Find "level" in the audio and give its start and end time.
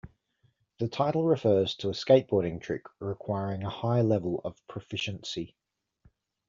4.01-4.41